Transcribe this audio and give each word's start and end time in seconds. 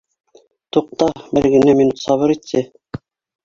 Туҡта, 0.77 1.11
бер 1.39 1.49
генә 1.57 1.77
минут 1.83 2.05
сабыр 2.07 2.37
итсе 2.39 2.67